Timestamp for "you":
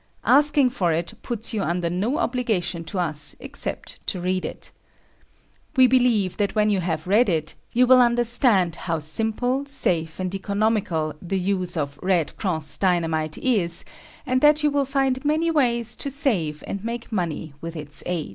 1.53-1.61, 6.71-6.79, 7.71-7.85, 14.63-14.71